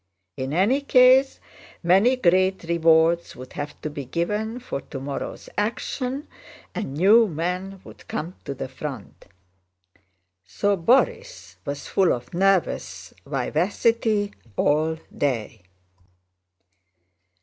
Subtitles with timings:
[0.35, 1.39] In any case
[1.83, 6.27] many great rewards would have to be given for tomorrow's action,
[6.73, 9.27] and new men would come to the front.
[10.43, 15.61] So Borís was full of nervous vivacity all day.